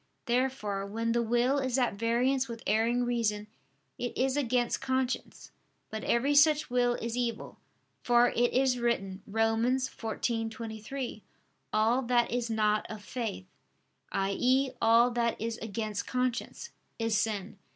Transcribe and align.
Therefore 0.25 0.83
when 0.87 1.11
the 1.11 1.21
will 1.21 1.59
is 1.59 1.77
at 1.77 1.93
variance 1.93 2.47
with 2.47 2.63
erring 2.65 3.03
reason, 3.03 3.45
it 3.99 4.17
is 4.17 4.35
against 4.35 4.81
conscience. 4.81 5.51
But 5.91 6.03
every 6.05 6.33
such 6.33 6.71
will 6.71 6.95
is 6.95 7.15
evil; 7.15 7.59
for 8.01 8.29
it 8.29 8.51
is 8.51 8.79
written 8.79 9.21
(Rom. 9.27 9.61
14:23): 9.61 11.21
"All 11.71 12.01
that 12.01 12.31
is 12.31 12.49
not 12.49 12.87
of 12.89 13.03
faith" 13.03 13.45
i.e. 14.11 14.71
all 14.81 15.11
that 15.11 15.39
is 15.39 15.59
against 15.59 16.07
conscience 16.07 16.71
"is 16.97 17.15
sin." 17.15 17.59